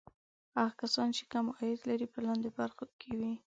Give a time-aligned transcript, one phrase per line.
[0.57, 3.33] هغه کسان چې کم عاید لري په لاندې برخه کې وي.